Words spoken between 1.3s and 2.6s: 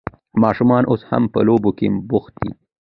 په لوبو کې بوخت دي.